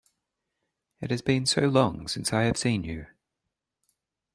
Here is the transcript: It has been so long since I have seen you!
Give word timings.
It 0.99 1.11
has 1.11 1.21
been 1.21 1.45
so 1.45 1.67
long 1.67 2.07
since 2.07 2.33
I 2.33 2.45
have 2.45 2.57
seen 2.57 2.83
you! 2.83 3.05